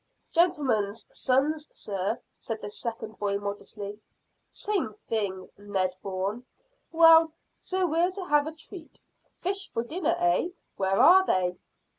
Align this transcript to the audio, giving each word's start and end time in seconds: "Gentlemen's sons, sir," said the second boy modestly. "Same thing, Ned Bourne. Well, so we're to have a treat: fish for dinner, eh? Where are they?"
"Gentlemen's 0.31 1.05
sons, 1.11 1.67
sir," 1.71 2.19
said 2.39 2.59
the 2.59 2.71
second 2.71 3.19
boy 3.19 3.37
modestly. 3.37 4.01
"Same 4.49 4.95
thing, 4.95 5.47
Ned 5.59 5.95
Bourne. 6.01 6.43
Well, 6.91 7.33
so 7.59 7.85
we're 7.85 8.09
to 8.13 8.25
have 8.25 8.47
a 8.47 8.51
treat: 8.55 8.99
fish 9.41 9.69
for 9.69 9.83
dinner, 9.83 10.15
eh? 10.17 10.47
Where 10.77 10.97
are 10.99 11.23
they?" 11.27 11.55